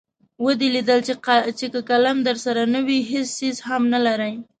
ودې 0.43 0.67
لیدل 0.75 0.99
چې 1.07 1.13
که 1.73 1.79
قلم 1.89 2.17
درسره 2.27 2.61
نه 2.73 2.81
وي 2.85 2.99
هېڅ 3.11 3.27
څیز 3.37 3.55
هم 3.67 3.81
نلرئ. 3.93 4.33